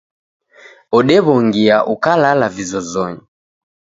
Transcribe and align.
Odewongia 0.99 1.77
ukalala 1.93 2.47
vizozonyi 2.55 3.21